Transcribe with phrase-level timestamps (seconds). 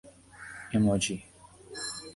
[0.71, 1.23] emoji